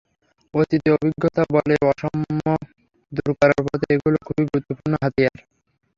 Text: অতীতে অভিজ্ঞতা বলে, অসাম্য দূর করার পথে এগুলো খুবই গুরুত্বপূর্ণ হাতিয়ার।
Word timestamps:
অতীতে 0.53 0.89
অভিজ্ঞতা 0.95 1.43
বলে, 1.55 1.75
অসাম্য 1.89 2.45
দূর 3.11 3.29
করার 3.39 3.61
পথে 3.65 3.87
এগুলো 3.95 4.17
খুবই 4.25 4.43
গুরুত্বপূর্ণ 4.49 4.93
হাতিয়ার। 5.03 5.37